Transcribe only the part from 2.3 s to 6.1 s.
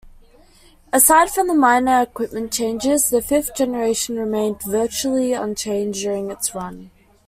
changes, the fifth generation remained virtually unchanged